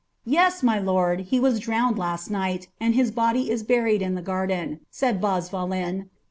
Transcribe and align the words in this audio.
^ 0.01 0.03
Yes, 0.25 0.63
my 0.63 0.79
lord^ 0.79 1.19
he 1.25 1.39
was 1.39 1.59
drowned 1.59 1.99
last 1.99 2.31
night,' 2.31 2.67
and 2.79 2.95
his 2.95 3.11
body 3.11 3.51
is 3.51 3.61
buried 3.61 4.01
in 4.01 4.15
the 4.15 4.23
garden," 4.23 4.79
said 4.89 5.21
Bazvalen. 5.21 6.09